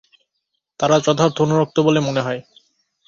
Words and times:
তাঁরা 0.79 0.97
যথার্থ 0.99 1.37
অনুরক্ত 1.41 1.77
বলে 1.79 1.99
মনে 1.99 2.21
হয়। 2.21 2.41